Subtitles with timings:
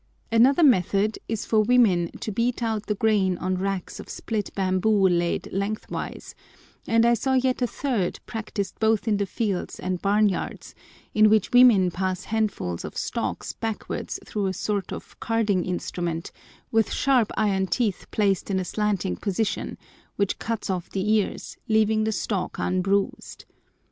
[0.31, 5.07] Another method is for women to beat out the grain on racks of split bamboo
[5.07, 6.33] laid lengthwise;
[6.87, 10.73] and I saw yet a third practised both in the fields and barn yards,
[11.13, 16.31] in which women pass handfuls of stalks backwards through a sort of carding instrument
[16.71, 19.77] with sharp iron teeth placed in a slanting position,
[20.15, 23.45] which cuts off the ears, leaving the stalk unbruised.